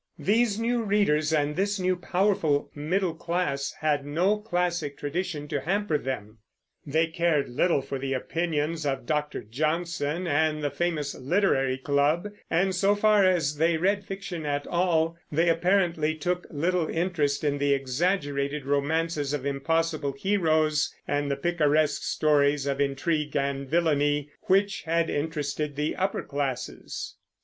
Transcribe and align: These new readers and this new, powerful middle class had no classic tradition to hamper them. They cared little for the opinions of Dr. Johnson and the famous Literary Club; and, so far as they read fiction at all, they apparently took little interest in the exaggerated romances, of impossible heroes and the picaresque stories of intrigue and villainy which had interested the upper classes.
These 0.17 0.59
new 0.59 0.81
readers 0.81 1.31
and 1.31 1.55
this 1.55 1.79
new, 1.79 1.95
powerful 1.95 2.71
middle 2.73 3.13
class 3.13 3.71
had 3.81 4.03
no 4.03 4.39
classic 4.39 4.97
tradition 4.97 5.47
to 5.49 5.61
hamper 5.61 5.99
them. 5.99 6.39
They 6.87 7.05
cared 7.05 7.49
little 7.49 7.83
for 7.83 7.99
the 7.99 8.13
opinions 8.13 8.83
of 8.83 9.05
Dr. 9.05 9.43
Johnson 9.43 10.25
and 10.25 10.63
the 10.63 10.71
famous 10.71 11.13
Literary 11.13 11.77
Club; 11.77 12.29
and, 12.49 12.73
so 12.73 12.95
far 12.95 13.23
as 13.23 13.57
they 13.57 13.77
read 13.77 14.03
fiction 14.03 14.43
at 14.43 14.65
all, 14.65 15.17
they 15.31 15.49
apparently 15.49 16.15
took 16.15 16.47
little 16.49 16.87
interest 16.87 17.43
in 17.43 17.59
the 17.59 17.75
exaggerated 17.75 18.65
romances, 18.65 19.33
of 19.33 19.45
impossible 19.45 20.13
heroes 20.13 20.91
and 21.07 21.29
the 21.29 21.37
picaresque 21.37 22.01
stories 22.01 22.65
of 22.65 22.81
intrigue 22.81 23.35
and 23.35 23.69
villainy 23.69 24.31
which 24.47 24.81
had 24.81 25.11
interested 25.11 25.75
the 25.75 25.95
upper 25.95 26.23
classes. 26.23 27.17